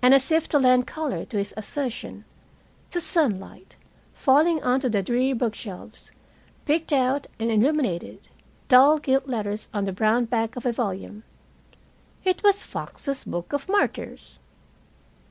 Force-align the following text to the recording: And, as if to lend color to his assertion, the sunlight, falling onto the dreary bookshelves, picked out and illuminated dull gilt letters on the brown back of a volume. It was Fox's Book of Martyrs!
And, 0.00 0.14
as 0.14 0.30
if 0.30 0.48
to 0.48 0.58
lend 0.58 0.86
color 0.86 1.26
to 1.26 1.36
his 1.36 1.52
assertion, 1.54 2.24
the 2.92 2.98
sunlight, 3.02 3.76
falling 4.14 4.62
onto 4.62 4.88
the 4.88 5.02
dreary 5.02 5.34
bookshelves, 5.34 6.12
picked 6.64 6.94
out 6.94 7.26
and 7.38 7.50
illuminated 7.52 8.20
dull 8.68 8.98
gilt 8.98 9.26
letters 9.26 9.68
on 9.74 9.84
the 9.84 9.92
brown 9.92 10.24
back 10.24 10.56
of 10.56 10.64
a 10.64 10.72
volume. 10.72 11.24
It 12.24 12.42
was 12.42 12.62
Fox's 12.62 13.24
Book 13.24 13.52
of 13.52 13.68
Martyrs! 13.68 14.38